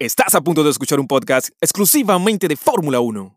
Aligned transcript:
Estás 0.00 0.36
a 0.36 0.40
punto 0.40 0.62
de 0.62 0.70
escuchar 0.70 1.00
un 1.00 1.08
podcast 1.08 1.48
exclusivamente 1.60 2.46
de 2.46 2.56
Fórmula 2.56 3.00
1. 3.00 3.36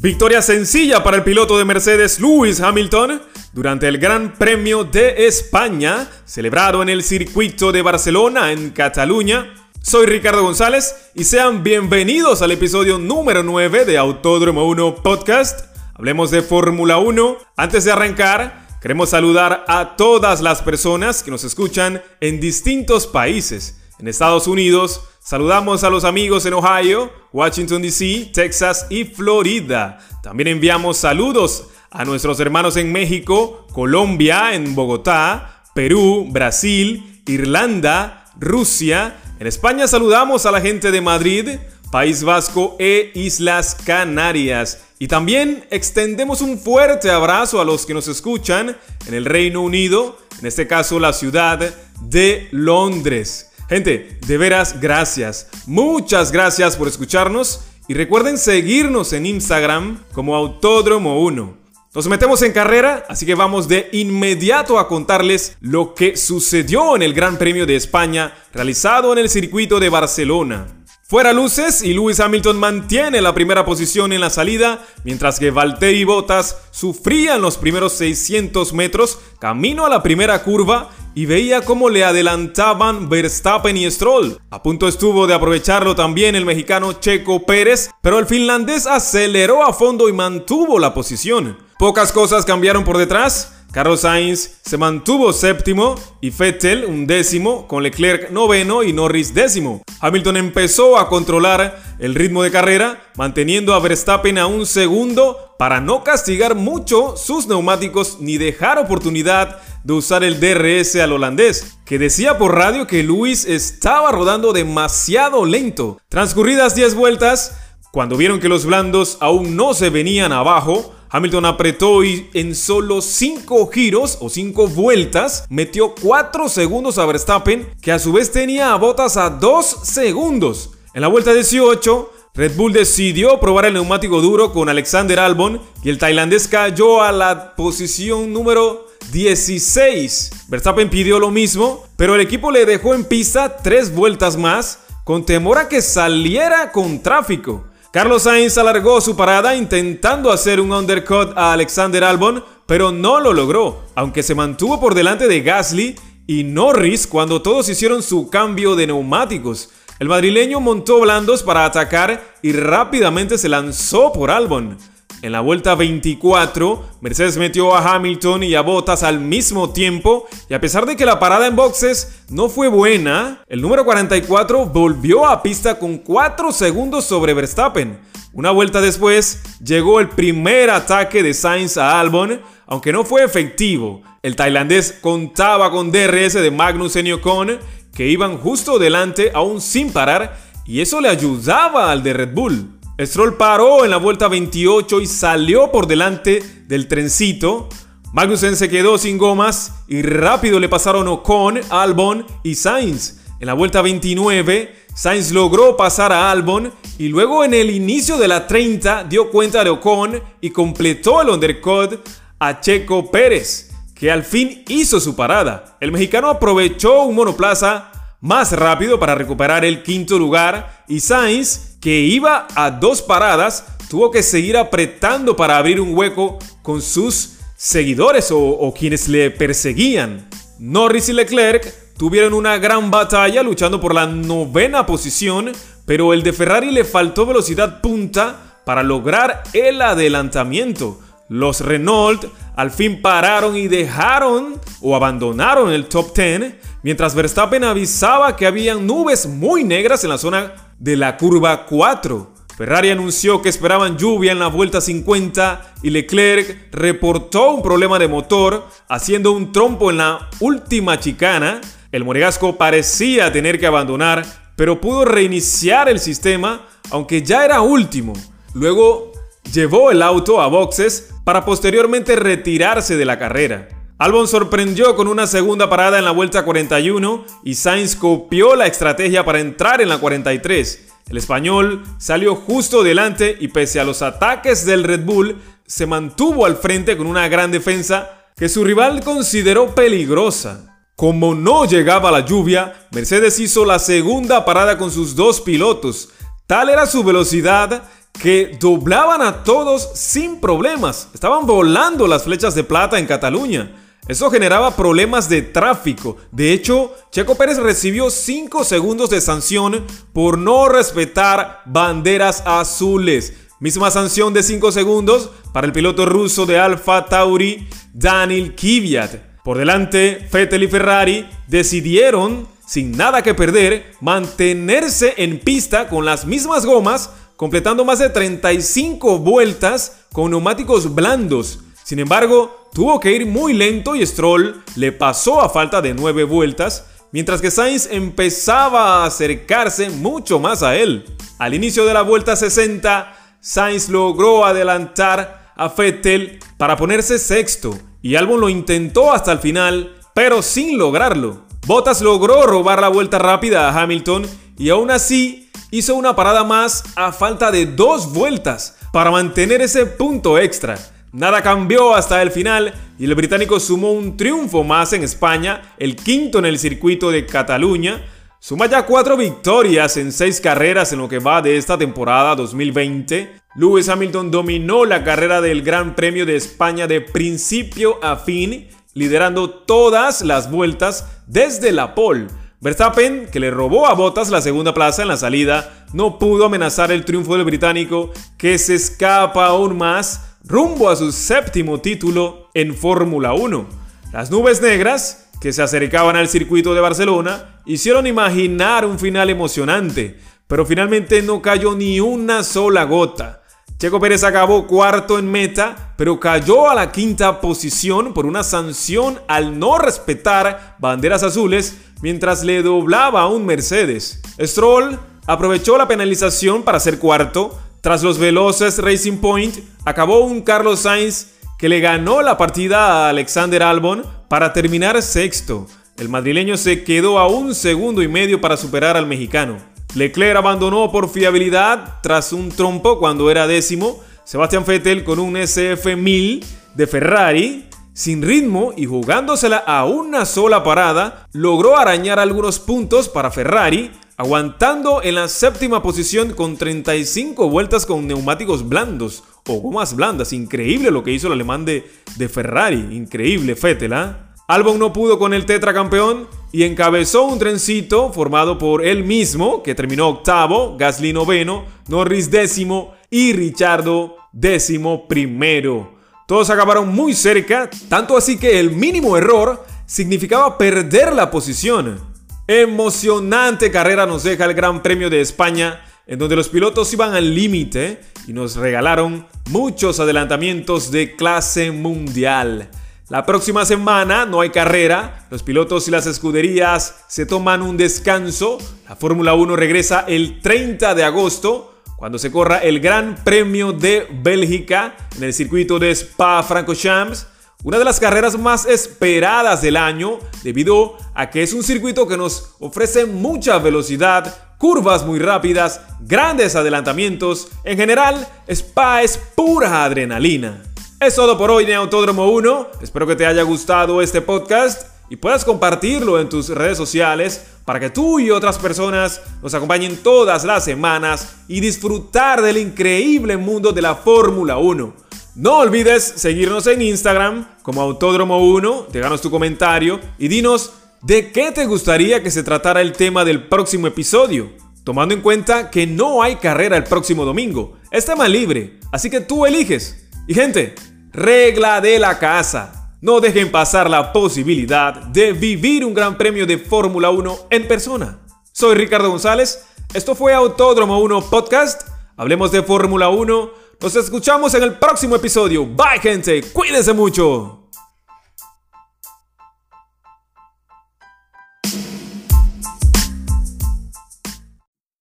Victoria 0.00 0.40
sencilla 0.40 1.04
para 1.04 1.18
el 1.18 1.24
piloto 1.24 1.58
de 1.58 1.66
Mercedes 1.66 2.18
Lewis 2.20 2.58
Hamilton 2.58 3.20
durante 3.52 3.86
el 3.86 3.98
Gran 3.98 4.32
Premio 4.38 4.84
de 4.84 5.26
España, 5.26 6.08
celebrado 6.24 6.80
en 6.82 6.88
el 6.88 7.02
circuito 7.02 7.70
de 7.70 7.82
Barcelona, 7.82 8.52
en 8.52 8.70
Cataluña. 8.70 9.52
Soy 9.82 10.06
Ricardo 10.06 10.42
González 10.42 11.10
y 11.14 11.24
sean 11.24 11.62
bienvenidos 11.62 12.40
al 12.40 12.52
episodio 12.52 12.96
número 12.96 13.42
9 13.42 13.84
de 13.84 13.98
Autódromo 13.98 14.66
1 14.68 15.02
Podcast. 15.02 15.66
Hablemos 15.92 16.30
de 16.30 16.40
Fórmula 16.40 16.96
1. 16.96 17.36
Antes 17.58 17.84
de 17.84 17.92
arrancar, 17.92 18.65
Queremos 18.80 19.10
saludar 19.10 19.64
a 19.68 19.96
todas 19.96 20.42
las 20.42 20.60
personas 20.60 21.22
que 21.22 21.30
nos 21.30 21.44
escuchan 21.44 22.02
en 22.20 22.40
distintos 22.40 23.06
países. 23.06 23.80
En 23.98 24.06
Estados 24.06 24.46
Unidos, 24.46 25.02
saludamos 25.18 25.82
a 25.82 25.88
los 25.88 26.04
amigos 26.04 26.44
en 26.44 26.52
Ohio, 26.52 27.10
Washington 27.32 27.80
DC, 27.80 28.30
Texas 28.34 28.86
y 28.90 29.04
Florida. 29.04 29.98
También 30.22 30.48
enviamos 30.48 30.98
saludos 30.98 31.68
a 31.90 32.04
nuestros 32.04 32.38
hermanos 32.38 32.76
en 32.76 32.92
México, 32.92 33.66
Colombia, 33.72 34.54
en 34.54 34.74
Bogotá, 34.74 35.64
Perú, 35.74 36.26
Brasil, 36.30 37.22
Irlanda, 37.26 38.26
Rusia. 38.38 39.16
En 39.40 39.46
España 39.46 39.88
saludamos 39.88 40.44
a 40.44 40.50
la 40.50 40.60
gente 40.60 40.90
de 40.90 41.00
Madrid, 41.00 41.58
País 41.96 42.22
Vasco 42.22 42.76
e 42.78 43.10
Islas 43.14 43.74
Canarias. 43.74 44.84
Y 44.98 45.08
también 45.08 45.64
extendemos 45.70 46.42
un 46.42 46.58
fuerte 46.58 47.10
abrazo 47.10 47.58
a 47.58 47.64
los 47.64 47.86
que 47.86 47.94
nos 47.94 48.06
escuchan 48.06 48.76
en 49.06 49.14
el 49.14 49.24
Reino 49.24 49.62
Unido, 49.62 50.18
en 50.38 50.46
este 50.46 50.66
caso 50.66 51.00
la 51.00 51.14
ciudad 51.14 51.74
de 52.02 52.48
Londres. 52.50 53.50
Gente, 53.70 54.18
de 54.26 54.36
veras 54.36 54.78
gracias. 54.78 55.48
Muchas 55.64 56.32
gracias 56.32 56.76
por 56.76 56.86
escucharnos 56.86 57.62
y 57.88 57.94
recuerden 57.94 58.36
seguirnos 58.36 59.14
en 59.14 59.24
Instagram 59.24 60.04
como 60.12 60.36
Autódromo 60.36 61.22
1. 61.22 61.56
Nos 61.94 62.08
metemos 62.08 62.42
en 62.42 62.52
carrera, 62.52 63.06
así 63.08 63.24
que 63.24 63.34
vamos 63.34 63.68
de 63.68 63.88
inmediato 63.92 64.78
a 64.78 64.86
contarles 64.86 65.56
lo 65.62 65.94
que 65.94 66.18
sucedió 66.18 66.94
en 66.94 67.00
el 67.00 67.14
Gran 67.14 67.38
Premio 67.38 67.64
de 67.64 67.76
España 67.76 68.34
realizado 68.52 69.14
en 69.14 69.18
el 69.20 69.30
circuito 69.30 69.80
de 69.80 69.88
Barcelona. 69.88 70.75
Fuera 71.08 71.32
luces 71.32 71.84
y 71.84 71.94
Lewis 71.94 72.18
Hamilton 72.18 72.58
mantiene 72.58 73.20
la 73.20 73.32
primera 73.32 73.64
posición 73.64 74.12
en 74.12 74.20
la 74.20 74.28
salida, 74.28 74.84
mientras 75.04 75.38
que 75.38 75.52
Valtteri 75.52 76.02
Bottas 76.02 76.56
sufría 76.72 77.36
en 77.36 77.42
los 77.42 77.58
primeros 77.58 77.92
600 77.92 78.72
metros 78.72 79.20
camino 79.38 79.86
a 79.86 79.88
la 79.88 80.02
primera 80.02 80.42
curva 80.42 80.90
y 81.14 81.26
veía 81.26 81.60
cómo 81.60 81.90
le 81.90 82.02
adelantaban 82.02 83.08
Verstappen 83.08 83.76
y 83.76 83.88
Stroll. 83.88 84.40
A 84.50 84.64
punto 84.64 84.88
estuvo 84.88 85.28
de 85.28 85.34
aprovecharlo 85.34 85.94
también 85.94 86.34
el 86.34 86.44
mexicano 86.44 86.94
Checo 86.94 87.46
Pérez, 87.46 87.88
pero 88.02 88.18
el 88.18 88.26
finlandés 88.26 88.88
aceleró 88.88 89.62
a 89.62 89.72
fondo 89.72 90.08
y 90.08 90.12
mantuvo 90.12 90.80
la 90.80 90.92
posición. 90.92 91.56
Pocas 91.78 92.10
cosas 92.10 92.44
cambiaron 92.44 92.82
por 92.82 92.98
detrás. 92.98 93.55
Carlos 93.76 94.00
Sainz 94.00 94.52
se 94.64 94.78
mantuvo 94.78 95.34
séptimo 95.34 95.96
y 96.22 96.30
Vettel 96.30 96.86
un 96.86 97.06
décimo, 97.06 97.68
con 97.68 97.82
Leclerc 97.82 98.30
noveno 98.30 98.82
y 98.82 98.94
Norris 98.94 99.34
décimo. 99.34 99.82
Hamilton 100.00 100.38
empezó 100.38 100.96
a 100.96 101.10
controlar 101.10 101.78
el 101.98 102.14
ritmo 102.14 102.42
de 102.42 102.50
carrera, 102.50 103.02
manteniendo 103.18 103.74
a 103.74 103.80
Verstappen 103.80 104.38
a 104.38 104.46
un 104.46 104.64
segundo 104.64 105.54
para 105.58 105.82
no 105.82 106.04
castigar 106.04 106.54
mucho 106.54 107.18
sus 107.18 107.48
neumáticos 107.48 108.16
ni 108.18 108.38
dejar 108.38 108.78
oportunidad 108.78 109.60
de 109.84 109.92
usar 109.92 110.24
el 110.24 110.40
DRS 110.40 110.96
al 110.96 111.12
holandés, 111.12 111.76
que 111.84 111.98
decía 111.98 112.38
por 112.38 112.54
radio 112.54 112.86
que 112.86 113.02
Luis 113.02 113.44
estaba 113.44 114.10
rodando 114.10 114.54
demasiado 114.54 115.44
lento. 115.44 115.98
Transcurridas 116.08 116.74
10 116.74 116.94
vueltas, 116.94 117.58
cuando 117.92 118.16
vieron 118.16 118.40
que 118.40 118.48
los 118.48 118.64
blandos 118.64 119.18
aún 119.20 119.54
no 119.54 119.74
se 119.74 119.90
venían 119.90 120.32
abajo, 120.32 120.95
Hamilton 121.16 121.46
apretó 121.46 122.04
y 122.04 122.28
en 122.34 122.54
solo 122.54 123.00
5 123.00 123.70
giros 123.72 124.18
o 124.20 124.28
5 124.28 124.68
vueltas 124.68 125.46
metió 125.48 125.94
4 125.94 126.50
segundos 126.50 126.98
a 126.98 127.06
Verstappen, 127.06 127.66
que 127.80 127.90
a 127.90 127.98
su 127.98 128.12
vez 128.12 128.30
tenía 128.30 128.74
a 128.74 128.76
Bottas 128.76 129.16
a 129.16 129.30
2 129.30 129.64
segundos. 129.82 130.72
En 130.92 131.00
la 131.00 131.08
vuelta 131.08 131.32
18, 131.32 132.12
Red 132.34 132.54
Bull 132.54 132.74
decidió 132.74 133.40
probar 133.40 133.64
el 133.64 133.72
neumático 133.72 134.20
duro 134.20 134.52
con 134.52 134.68
Alexander 134.68 135.18
Albon 135.18 135.62
y 135.82 135.88
el 135.88 135.96
tailandés 135.96 136.48
cayó 136.48 137.00
a 137.00 137.12
la 137.12 137.56
posición 137.56 138.34
número 138.34 138.86
16. 139.10 140.32
Verstappen 140.48 140.90
pidió 140.90 141.18
lo 141.18 141.30
mismo, 141.30 141.86
pero 141.96 142.14
el 142.14 142.20
equipo 142.20 142.50
le 142.50 142.66
dejó 142.66 142.92
en 142.92 143.04
pista 143.04 143.56
3 143.56 143.94
vueltas 143.94 144.36
más 144.36 144.80
con 145.04 145.24
temor 145.24 145.56
a 145.56 145.68
que 145.70 145.80
saliera 145.80 146.72
con 146.72 147.02
tráfico. 147.02 147.64
Carlos 147.96 148.24
Sainz 148.24 148.58
alargó 148.58 149.00
su 149.00 149.16
parada 149.16 149.56
intentando 149.56 150.30
hacer 150.30 150.60
un 150.60 150.70
undercut 150.70 151.32
a 151.34 151.54
Alexander 151.54 152.04
Albon, 152.04 152.44
pero 152.66 152.92
no 152.92 153.20
lo 153.20 153.32
logró, 153.32 153.84
aunque 153.94 154.22
se 154.22 154.34
mantuvo 154.34 154.78
por 154.78 154.94
delante 154.94 155.28
de 155.28 155.40
Gasly 155.40 155.96
y 156.26 156.44
Norris 156.44 157.06
cuando 157.06 157.40
todos 157.40 157.70
hicieron 157.70 158.02
su 158.02 158.28
cambio 158.28 158.76
de 158.76 158.88
neumáticos. 158.88 159.70
El 159.98 160.08
madrileño 160.08 160.60
montó 160.60 161.00
blandos 161.00 161.42
para 161.42 161.64
atacar 161.64 162.22
y 162.42 162.52
rápidamente 162.52 163.38
se 163.38 163.48
lanzó 163.48 164.12
por 164.12 164.30
Albon. 164.30 164.76
En 165.22 165.32
la 165.32 165.40
vuelta 165.40 165.74
24, 165.74 166.84
Mercedes 167.00 167.38
metió 167.38 167.74
a 167.74 167.94
Hamilton 167.94 168.42
y 168.42 168.54
a 168.54 168.60
Bottas 168.60 169.02
al 169.02 169.18
mismo 169.18 169.70
tiempo 169.70 170.26
y 170.48 170.54
a 170.54 170.60
pesar 170.60 170.84
de 170.84 170.94
que 170.94 171.06
la 171.06 171.18
parada 171.18 171.46
en 171.46 171.56
boxes 171.56 172.20
no 172.28 172.50
fue 172.50 172.68
buena, 172.68 173.42
el 173.48 173.62
número 173.62 173.86
44 173.86 174.66
volvió 174.66 175.26
a 175.26 175.42
pista 175.42 175.78
con 175.78 175.98
4 175.98 176.52
segundos 176.52 177.06
sobre 177.06 177.32
Verstappen. 177.32 177.98
Una 178.34 178.50
vuelta 178.50 178.82
después 178.82 179.42
llegó 179.64 180.00
el 180.00 180.10
primer 180.10 180.68
ataque 180.68 181.22
de 181.22 181.32
Sainz 181.32 181.78
a 181.78 181.98
Albon, 181.98 182.42
aunque 182.66 182.92
no 182.92 183.02
fue 183.02 183.24
efectivo. 183.24 184.02
El 184.22 184.36
tailandés 184.36 184.98
contaba 185.00 185.70
con 185.70 185.90
DRS 185.90 186.34
de 186.34 186.50
Magnus 186.50 186.96
Ocon, 187.14 187.58
que 187.94 188.08
iban 188.08 188.36
justo 188.36 188.78
delante 188.78 189.30
aún 189.32 189.62
sin 189.62 189.90
parar, 189.90 190.36
y 190.66 190.82
eso 190.82 191.00
le 191.00 191.08
ayudaba 191.08 191.90
al 191.90 192.02
de 192.02 192.12
Red 192.12 192.34
Bull. 192.34 192.75
Stroll 192.98 193.36
paró 193.36 193.84
en 193.84 193.90
la 193.90 193.98
vuelta 193.98 194.26
28 194.26 195.02
y 195.02 195.06
salió 195.06 195.70
por 195.70 195.86
delante 195.86 196.42
del 196.66 196.88
trencito. 196.88 197.68
Magnussen 198.14 198.56
se 198.56 198.70
quedó 198.70 198.96
sin 198.96 199.18
gomas 199.18 199.84
y 199.86 200.00
rápido 200.00 200.58
le 200.58 200.70
pasaron 200.70 201.06
Ocon, 201.06 201.60
Albon 201.68 202.24
y 202.42 202.54
Sainz. 202.54 203.18
En 203.38 203.48
la 203.48 203.52
vuelta 203.52 203.82
29, 203.82 204.74
Sainz 204.94 205.30
logró 205.30 205.76
pasar 205.76 206.10
a 206.10 206.30
Albon 206.30 206.72
y 206.96 207.08
luego 207.08 207.44
en 207.44 207.52
el 207.52 207.68
inicio 207.70 208.16
de 208.16 208.28
la 208.28 208.46
30 208.46 209.04
dio 209.04 209.30
cuenta 209.30 209.62
de 209.62 209.68
Ocon 209.68 210.22
y 210.40 210.48
completó 210.48 211.20
el 211.20 211.28
undercut 211.28 212.00
a 212.38 212.60
Checo 212.62 213.10
Pérez, 213.10 213.72
que 213.94 214.10
al 214.10 214.24
fin 214.24 214.64
hizo 214.68 215.00
su 215.00 215.14
parada. 215.14 215.76
El 215.80 215.92
mexicano 215.92 216.30
aprovechó 216.30 217.02
un 217.02 217.14
monoplaza 217.14 217.92
más 218.22 218.52
rápido 218.52 218.98
para 218.98 219.14
recuperar 219.14 219.66
el 219.66 219.82
quinto 219.82 220.18
lugar 220.18 220.84
y 220.88 221.00
Sainz 221.00 221.75
que 221.86 222.00
iba 222.00 222.48
a 222.56 222.72
dos 222.72 223.00
paradas, 223.00 223.64
tuvo 223.88 224.10
que 224.10 224.24
seguir 224.24 224.56
apretando 224.56 225.36
para 225.36 225.56
abrir 225.56 225.80
un 225.80 225.96
hueco 225.96 226.36
con 226.60 226.82
sus 226.82 227.34
seguidores 227.56 228.30
o, 228.32 228.74
quienes 228.76 229.06
le 229.06 229.30
perseguían. 229.30 230.28
Norris 230.58 231.10
y 231.10 231.12
Leclerc 231.12 231.72
tuvieron 231.96 232.34
una 232.34 232.58
gran 232.58 232.90
batalla 232.90 233.40
luchando 233.44 233.80
por 233.80 233.94
la 233.94 234.04
novena 234.04 234.84
posición, 234.84 235.52
pero 235.84 236.12
el 236.12 236.24
de 236.24 236.32
Ferrari 236.32 236.72
le 236.72 236.84
faltó 236.84 237.24
velocidad 237.24 237.80
punta 237.80 238.58
para 238.64 238.82
lograr 238.82 239.44
el 239.52 239.80
adelantamiento. 239.80 240.98
Los 241.28 241.60
Renault 241.60 242.24
al 242.56 242.72
fin 242.72 243.00
pararon 243.00 243.56
y 243.56 243.68
dejaron 243.68 244.60
o 244.80 244.96
abandonaron 244.96 245.70
el 245.70 245.86
top 245.86 246.16
10, 246.16 246.54
mientras 246.82 247.14
Verstappen 247.14 247.64
avisaba 247.64 248.36
que 248.36 248.46
había 248.46 248.74
nubes 248.74 249.26
muy 249.26 249.64
negras 249.64 250.04
en 250.04 250.10
la 250.10 250.18
zona 250.18 250.54
de 250.78 250.96
la 250.96 251.16
curva 251.16 251.66
4. 251.66 252.34
Ferrari 252.56 252.90
anunció 252.90 253.42
que 253.42 253.50
esperaban 253.50 253.98
lluvia 253.98 254.32
en 254.32 254.38
la 254.38 254.46
vuelta 254.48 254.80
50 254.80 255.74
y 255.82 255.90
Leclerc 255.90 256.72
reportó 256.72 257.50
un 257.50 257.62
problema 257.62 257.98
de 257.98 258.08
motor 258.08 258.66
haciendo 258.88 259.32
un 259.32 259.52
trompo 259.52 259.90
en 259.90 259.98
la 259.98 260.30
última 260.40 260.98
chicana. 260.98 261.60
El 261.92 262.04
monegasco 262.04 262.56
parecía 262.56 263.30
tener 263.30 263.60
que 263.60 263.66
abandonar, 263.66 264.24
pero 264.56 264.80
pudo 264.80 265.04
reiniciar 265.04 265.88
el 265.88 266.00
sistema 266.00 266.62
aunque 266.90 267.22
ya 267.22 267.44
era 267.44 267.60
último. 267.60 268.12
Luego 268.54 269.12
llevó 269.52 269.90
el 269.90 270.02
auto 270.02 270.40
a 270.40 270.46
boxes 270.46 271.10
para 271.24 271.44
posteriormente 271.44 272.16
retirarse 272.16 272.96
de 272.96 273.04
la 273.04 273.18
carrera. 273.18 273.68
Albon 273.98 274.28
sorprendió 274.28 274.94
con 274.94 275.08
una 275.08 275.26
segunda 275.26 275.70
parada 275.70 275.98
en 275.98 276.04
la 276.04 276.10
vuelta 276.10 276.44
41 276.44 277.24
y 277.44 277.54
Sainz 277.54 277.96
copió 277.96 278.54
la 278.54 278.66
estrategia 278.66 279.24
para 279.24 279.40
entrar 279.40 279.80
en 279.80 279.88
la 279.88 279.96
43. 279.96 280.88
El 281.08 281.16
español 281.16 281.82
salió 281.96 282.34
justo 282.34 282.82
delante 282.82 283.38
y 283.40 283.48
pese 283.48 283.80
a 283.80 283.84
los 283.84 284.02
ataques 284.02 284.66
del 284.66 284.84
Red 284.84 285.06
Bull, 285.06 285.40
se 285.66 285.86
mantuvo 285.86 286.44
al 286.44 286.56
frente 286.56 286.98
con 286.98 287.06
una 287.06 287.26
gran 287.28 287.50
defensa 287.50 288.10
que 288.36 288.50
su 288.50 288.64
rival 288.64 289.02
consideró 289.02 289.74
peligrosa. 289.74 290.78
Como 290.94 291.34
no 291.34 291.64
llegaba 291.64 292.10
la 292.10 292.20
lluvia, 292.20 292.88
Mercedes 292.90 293.38
hizo 293.38 293.64
la 293.64 293.78
segunda 293.78 294.44
parada 294.44 294.76
con 294.76 294.90
sus 294.90 295.16
dos 295.16 295.40
pilotos. 295.40 296.10
Tal 296.46 296.68
era 296.68 296.84
su 296.84 297.02
velocidad 297.02 297.84
que 298.12 298.58
doblaban 298.60 299.22
a 299.22 299.42
todos 299.42 299.88
sin 299.94 300.38
problemas. 300.38 301.08
Estaban 301.14 301.46
volando 301.46 302.06
las 302.06 302.24
flechas 302.24 302.54
de 302.54 302.62
plata 302.64 302.98
en 302.98 303.06
Cataluña. 303.06 303.85
Eso 304.08 304.30
generaba 304.30 304.76
problemas 304.76 305.28
de 305.28 305.42
tráfico. 305.42 306.16
De 306.30 306.52
hecho, 306.52 306.94
Checo 307.10 307.34
Pérez 307.34 307.58
recibió 307.58 308.08
5 308.08 308.62
segundos 308.62 309.10
de 309.10 309.20
sanción 309.20 309.84
por 310.12 310.38
no 310.38 310.68
respetar 310.68 311.62
banderas 311.66 312.42
azules. 312.46 313.32
Misma 313.58 313.90
sanción 313.90 314.32
de 314.32 314.44
5 314.44 314.70
segundos 314.70 315.30
para 315.52 315.66
el 315.66 315.72
piloto 315.72 316.06
ruso 316.06 316.46
de 316.46 316.58
Alfa 316.58 317.06
Tauri, 317.06 317.68
Daniel 317.92 318.54
Kvyat. 318.54 319.42
Por 319.42 319.58
delante, 319.58 320.28
Vettel 320.32 320.62
y 320.62 320.68
Ferrari 320.68 321.28
decidieron, 321.48 322.46
sin 322.64 322.92
nada 322.96 323.22
que 323.22 323.34
perder, 323.34 323.92
mantenerse 324.00 325.14
en 325.16 325.40
pista 325.40 325.88
con 325.88 326.04
las 326.04 326.26
mismas 326.26 326.64
gomas, 326.64 327.10
completando 327.34 327.84
más 327.84 327.98
de 327.98 328.10
35 328.10 329.18
vueltas 329.18 329.96
con 330.12 330.30
neumáticos 330.30 330.94
blandos. 330.94 331.60
Sin 331.86 332.00
embargo, 332.00 332.66
tuvo 332.74 332.98
que 332.98 333.12
ir 333.12 333.26
muy 333.26 333.52
lento 333.52 333.94
y 333.94 334.04
Stroll 334.04 334.60
le 334.74 334.90
pasó 334.90 335.40
a 335.40 335.48
falta 335.48 335.80
de 335.80 335.94
9 335.94 336.24
vueltas, 336.24 336.84
mientras 337.12 337.40
que 337.40 337.52
Sainz 337.52 337.86
empezaba 337.88 339.04
a 339.04 339.06
acercarse 339.06 339.90
mucho 339.90 340.40
más 340.40 340.64
a 340.64 340.74
él. 340.74 341.04
Al 341.38 341.54
inicio 341.54 341.84
de 341.84 341.94
la 341.94 342.02
vuelta 342.02 342.34
60, 342.34 343.36
Sainz 343.38 343.88
logró 343.88 344.44
adelantar 344.44 345.52
a 345.54 345.68
Vettel 345.68 346.40
para 346.58 346.76
ponerse 346.76 347.20
sexto 347.20 347.78
y 348.02 348.16
Albon 348.16 348.40
lo 348.40 348.48
intentó 348.48 349.12
hasta 349.12 349.30
el 349.30 349.38
final, 349.38 349.94
pero 350.12 350.42
sin 350.42 350.78
lograrlo. 350.78 351.44
Bottas 351.68 352.00
logró 352.00 352.48
robar 352.48 352.80
la 352.80 352.88
vuelta 352.88 353.20
rápida 353.20 353.68
a 353.68 353.80
Hamilton 353.80 354.26
y 354.58 354.70
aún 354.70 354.90
así 354.90 355.52
hizo 355.70 355.94
una 355.94 356.16
parada 356.16 356.42
más 356.42 356.82
a 356.96 357.12
falta 357.12 357.52
de 357.52 357.64
dos 357.64 358.12
vueltas 358.12 358.76
para 358.92 359.12
mantener 359.12 359.62
ese 359.62 359.86
punto 359.86 360.36
extra. 360.36 360.76
Nada 361.12 361.42
cambió 361.42 361.94
hasta 361.94 362.20
el 362.20 362.30
final 362.30 362.74
y 362.98 363.04
el 363.04 363.14
británico 363.14 363.60
sumó 363.60 363.92
un 363.92 364.16
triunfo 364.16 364.64
más 364.64 364.92
en 364.92 365.02
España, 365.02 365.62
el 365.78 365.96
quinto 365.96 366.38
en 366.38 366.46
el 366.46 366.58
circuito 366.58 367.10
de 367.10 367.24
Cataluña. 367.24 368.02
Suma 368.38 368.66
ya 368.66 368.84
cuatro 368.84 369.16
victorias 369.16 369.96
en 369.96 370.12
seis 370.12 370.40
carreras 370.40 370.92
en 370.92 370.98
lo 370.98 371.08
que 371.08 371.18
va 371.18 371.42
de 371.42 371.56
esta 371.56 371.78
temporada 371.78 372.36
2020. 372.36 373.40
Lewis 373.54 373.88
Hamilton 373.88 374.30
dominó 374.30 374.84
la 374.84 375.04
carrera 375.04 375.40
del 375.40 375.62
Gran 375.62 375.94
Premio 375.94 376.26
de 376.26 376.36
España 376.36 376.86
de 376.86 377.00
principio 377.00 377.98
a 378.04 378.16
fin, 378.16 378.68
liderando 378.92 379.48
todas 379.48 380.22
las 380.22 380.50
vueltas 380.50 381.06
desde 381.26 381.72
la 381.72 381.94
pole. 381.94 382.26
Verstappen, 382.60 383.28
que 383.30 383.40
le 383.40 383.50
robó 383.50 383.86
a 383.86 383.94
Bottas 383.94 384.30
la 384.30 384.40
segunda 384.40 384.74
plaza 384.74 385.02
en 385.02 385.08
la 385.08 385.16
salida, 385.16 385.86
no 385.92 386.18
pudo 386.18 386.46
amenazar 386.46 386.90
el 386.90 387.04
triunfo 387.04 387.36
del 387.36 387.44
británico, 387.44 388.12
que 388.38 388.58
se 388.58 388.74
escapa 388.74 389.46
aún 389.46 389.76
más 389.78 390.25
rumbo 390.46 390.88
a 390.88 390.96
su 390.96 391.10
séptimo 391.10 391.80
título 391.80 392.50
en 392.54 392.74
Fórmula 392.74 393.32
1. 393.34 393.66
Las 394.12 394.30
nubes 394.30 394.62
negras, 394.62 395.28
que 395.40 395.52
se 395.52 395.60
acercaban 395.60 396.14
al 396.14 396.28
circuito 396.28 396.72
de 396.72 396.80
Barcelona, 396.80 397.60
hicieron 397.66 398.06
imaginar 398.06 398.86
un 398.86 398.98
final 398.98 399.28
emocionante, 399.28 400.20
pero 400.46 400.64
finalmente 400.64 401.20
no 401.22 401.42
cayó 401.42 401.74
ni 401.74 401.98
una 401.98 402.44
sola 402.44 402.84
gota. 402.84 403.42
Checo 403.78 404.00
Pérez 404.00 404.22
acabó 404.22 404.68
cuarto 404.68 405.18
en 405.18 405.30
meta, 405.30 405.94
pero 405.98 406.20
cayó 406.20 406.70
a 406.70 406.74
la 406.74 406.92
quinta 406.92 407.40
posición 407.40 408.14
por 408.14 408.24
una 408.24 408.44
sanción 408.44 409.20
al 409.26 409.58
no 409.58 409.78
respetar 409.78 410.76
banderas 410.78 411.24
azules 411.24 411.76
mientras 412.00 412.44
le 412.44 412.62
doblaba 412.62 413.22
a 413.22 413.28
un 413.28 413.44
Mercedes. 413.44 414.22
Stroll 414.40 414.98
aprovechó 415.26 415.76
la 415.76 415.88
penalización 415.88 416.62
para 416.62 416.80
ser 416.80 416.98
cuarto, 417.00 417.58
tras 417.86 418.02
los 418.02 418.18
veloces 418.18 418.78
Racing 418.78 419.18
Point, 419.18 419.58
acabó 419.84 420.24
un 420.24 420.40
Carlos 420.40 420.80
Sainz 420.80 421.34
que 421.56 421.68
le 421.68 421.78
ganó 421.78 422.20
la 422.20 422.36
partida 422.36 423.06
a 423.06 423.10
Alexander 423.10 423.62
Albon 423.62 424.02
para 424.28 424.52
terminar 424.52 425.00
sexto. 425.02 425.68
El 425.96 426.08
madrileño 426.08 426.56
se 426.56 426.82
quedó 426.82 427.20
a 427.20 427.28
un 427.28 427.54
segundo 427.54 428.02
y 428.02 428.08
medio 428.08 428.40
para 428.40 428.56
superar 428.56 428.96
al 428.96 429.06
mexicano. 429.06 429.58
Leclerc 429.94 430.36
abandonó 430.36 430.90
por 430.90 431.08
fiabilidad 431.08 432.00
tras 432.02 432.32
un 432.32 432.48
trompo 432.48 432.98
cuando 432.98 433.30
era 433.30 433.46
décimo. 433.46 434.00
Sebastián 434.24 434.64
Vettel 434.66 435.04
con 435.04 435.20
un 435.20 435.34
SF1000 435.34 436.44
de 436.74 436.86
Ferrari, 436.88 437.68
sin 437.92 438.20
ritmo 438.20 438.72
y 438.76 438.86
jugándosela 438.86 439.58
a 439.58 439.84
una 439.84 440.24
sola 440.24 440.64
parada, 440.64 441.28
logró 441.30 441.76
arañar 441.76 442.18
algunos 442.18 442.58
puntos 442.58 443.08
para 443.08 443.30
Ferrari, 443.30 443.92
aguantando 444.16 445.02
en 445.02 445.14
la 445.14 445.28
séptima 445.28 445.82
posición 445.82 446.32
con 446.32 446.56
35 446.56 447.48
vueltas 447.50 447.84
con 447.84 448.06
neumáticos 448.06 448.68
blandos 448.68 449.24
o 449.46 449.60
gomas 449.60 449.94
blandas. 449.94 450.32
Increíble 450.32 450.90
lo 450.90 451.04
que 451.04 451.12
hizo 451.12 451.26
el 451.26 451.34
alemán 451.34 451.64
de, 451.64 451.84
Ferrari, 452.28 452.96
increíble 452.96 453.54
Vettel, 453.54 453.92
¿ah? 453.92 454.22
No 454.48 454.92
pudo 454.92 455.18
con 455.18 455.34
el 455.34 455.44
tetracampeón 455.44 456.28
y 456.52 456.62
encabezó 456.62 457.24
un 457.24 457.38
trencito 457.38 458.12
formado 458.12 458.58
por 458.58 458.84
él 458.84 459.04
mismo, 459.04 459.62
que 459.62 459.74
terminó 459.74 460.08
octavo, 460.08 460.76
Gasly 460.78 461.12
noveno, 461.12 461.64
Norris 461.88 462.30
décimo 462.30 462.94
y 463.10 463.32
Richardo 463.32 464.16
décimo 464.32 465.08
primero. 465.08 465.96
Todos 466.26 466.48
acabaron 466.50 466.88
muy 466.88 467.12
cerca, 467.14 467.68
tanto 467.88 468.16
así 468.16 468.38
que 468.38 468.58
el 468.58 468.70
mínimo 468.70 469.16
error 469.16 469.64
significaba 469.84 470.56
perder 470.56 471.12
la 471.12 471.30
posición. 471.30 472.15
Emocionante 472.48 473.72
carrera 473.72 474.06
nos 474.06 474.22
deja 474.22 474.44
el 474.44 474.54
Gran 474.54 474.80
Premio 474.80 475.10
de 475.10 475.20
España, 475.20 475.84
en 476.06 476.20
donde 476.20 476.36
los 476.36 476.48
pilotos 476.48 476.92
iban 476.92 477.12
al 477.12 477.34
límite 477.34 478.00
y 478.28 478.32
nos 478.32 478.54
regalaron 478.54 479.26
muchos 479.50 479.98
adelantamientos 479.98 480.92
de 480.92 481.16
clase 481.16 481.72
mundial. 481.72 482.68
La 483.08 483.26
próxima 483.26 483.64
semana 483.64 484.26
no 484.26 484.42
hay 484.42 484.50
carrera, 484.50 485.26
los 485.28 485.42
pilotos 485.42 485.88
y 485.88 485.90
las 485.90 486.06
escuderías 486.06 487.04
se 487.08 487.26
toman 487.26 487.62
un 487.62 487.76
descanso, 487.76 488.58
la 488.88 488.94
Fórmula 488.94 489.34
1 489.34 489.56
regresa 489.56 490.04
el 490.06 490.40
30 490.40 490.94
de 490.94 491.02
agosto, 491.02 491.82
cuando 491.96 492.16
se 492.16 492.30
corra 492.30 492.58
el 492.58 492.78
Gran 492.78 493.16
Premio 493.24 493.72
de 493.72 494.06
Bélgica 494.22 494.96
en 495.16 495.24
el 495.24 495.34
circuito 495.34 495.80
de 495.80 495.90
Spa-Francorchamps 495.90 497.26
una 497.66 497.80
de 497.80 497.84
las 497.84 497.98
carreras 497.98 498.38
más 498.38 498.64
esperadas 498.64 499.60
del 499.60 499.76
año 499.76 500.20
debido 500.44 500.96
a 501.14 501.30
que 501.30 501.42
es 501.42 501.52
un 501.52 501.64
circuito 501.64 502.06
que 502.06 502.16
nos 502.16 502.54
ofrece 502.60 503.06
mucha 503.06 503.58
velocidad, 503.58 504.52
curvas 504.56 505.04
muy 505.04 505.18
rápidas, 505.18 505.80
grandes 505.98 506.54
adelantamientos. 506.54 507.48
En 507.64 507.76
general, 507.76 508.24
Spa 508.46 509.02
es 509.02 509.18
pura 509.18 509.84
adrenalina. 509.84 510.62
Es 511.00 511.16
todo 511.16 511.36
por 511.36 511.50
hoy 511.50 511.64
en 511.64 511.72
Autódromo 511.72 512.28
1. 512.28 512.68
Espero 512.82 513.04
que 513.04 513.16
te 513.16 513.26
haya 513.26 513.42
gustado 513.42 514.00
este 514.00 514.20
podcast 514.20 514.86
y 515.10 515.16
puedas 515.16 515.44
compartirlo 515.44 516.20
en 516.20 516.28
tus 516.28 516.48
redes 516.50 516.78
sociales 516.78 517.46
para 517.64 517.80
que 517.80 517.90
tú 517.90 518.20
y 518.20 518.30
otras 518.30 518.58
personas 518.58 519.20
nos 519.42 519.54
acompañen 519.54 519.96
todas 520.04 520.44
las 520.44 520.64
semanas 520.64 521.38
y 521.48 521.58
disfrutar 521.58 522.42
del 522.42 522.58
increíble 522.58 523.36
mundo 523.36 523.72
de 523.72 523.82
la 523.82 523.96
Fórmula 523.96 524.56
1. 524.56 525.05
No 525.36 525.58
olvides 525.58 526.14
seguirnos 526.16 526.66
en 526.66 526.80
Instagram 526.80 527.46
como 527.62 527.82
Autódromo 527.82 528.38
1, 528.38 528.86
déjanos 528.90 529.20
tu 529.20 529.30
comentario 529.30 530.00
y 530.18 530.28
dinos 530.28 530.72
de 531.02 531.30
qué 531.30 531.52
te 531.52 531.66
gustaría 531.66 532.22
que 532.22 532.30
se 532.30 532.42
tratara 532.42 532.80
el 532.80 532.94
tema 532.94 533.22
del 533.22 533.46
próximo 533.46 533.86
episodio, 533.86 534.50
tomando 534.82 535.14
en 535.14 535.20
cuenta 535.20 535.70
que 535.70 535.86
no 535.86 536.22
hay 536.22 536.36
carrera 536.36 536.78
el 536.78 536.84
próximo 536.84 537.26
domingo, 537.26 537.76
es 537.90 538.06
tema 538.06 538.26
libre, 538.28 538.80
así 538.92 539.10
que 539.10 539.20
tú 539.20 539.44
eliges. 539.44 540.08
Y 540.26 540.32
gente, 540.32 540.74
regla 541.12 541.82
de 541.82 541.98
la 541.98 542.18
casa, 542.18 542.96
no 543.02 543.20
dejen 543.20 543.50
pasar 543.50 543.90
la 543.90 544.14
posibilidad 544.14 544.94
de 544.94 545.34
vivir 545.34 545.84
un 545.84 545.92
gran 545.92 546.16
premio 546.16 546.46
de 546.46 546.56
Fórmula 546.56 547.10
1 547.10 547.38
en 547.50 547.68
persona. 547.68 548.20
Soy 548.52 548.74
Ricardo 548.74 549.10
González, 549.10 549.66
esto 549.92 550.14
fue 550.14 550.32
Autódromo 550.32 550.98
1 551.00 551.28
Podcast, 551.28 551.82
hablemos 552.16 552.52
de 552.52 552.62
Fórmula 552.62 553.10
1 553.10 553.65
nos 553.80 553.96
escuchamos 553.96 554.54
en 554.54 554.62
el 554.62 554.78
próximo 554.78 555.16
episodio. 555.16 555.66
Bye 555.66 556.00
gente, 556.00 556.42
cuídense 556.52 556.92
mucho. 556.92 557.62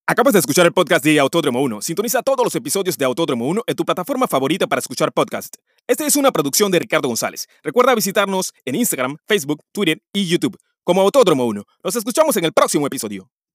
Acabas 0.08 0.34
de 0.34 0.39
escuchar 0.39 0.67
el 0.67 0.72
podcast 0.72 1.03
de 1.03 1.20
Autódromo 1.20 1.62
1. 1.63 1.82
Sintoniza 1.82 2.22
todos 2.22 2.46
los 2.46 2.53
episodios 2.53 2.96
de 2.96 3.05
Autódromo 3.05 3.48
1 3.48 3.63
en 3.65 3.75
tu 3.75 3.84
plataforma 3.84 4.27
favorita 4.27 4.67
para 4.67 4.79
escuchar 4.79 5.12
podcast. 5.12 5.55
Esta 5.88 6.05
es 6.05 6.15
una 6.15 6.32
producción 6.32 6.72
de 6.72 6.77
Ricardo 6.77 7.08
González. 7.08 7.48
Recuerda 7.63 7.96
visitarnos 7.96 8.53
en 8.65 8.75
Instagram, 8.75 9.17
Facebook, 9.27 9.63
Twitter 9.72 10.00
y 10.13 10.27
YouTube 10.27 10.58
como 10.84 11.01
Autódromo 11.01 11.48
1. 11.48 11.63
Nos 11.84 11.96
escuchamos 11.96 12.38
en 12.38 12.46
el 12.46 12.53
próximo 12.53 12.86
episodio. 12.86 13.29